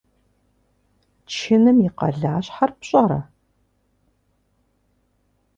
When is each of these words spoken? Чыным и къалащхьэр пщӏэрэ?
Чыным 1.33 1.77
и 1.87 1.89
къалащхьэр 1.97 2.71
пщӏэрэ? 2.79 3.19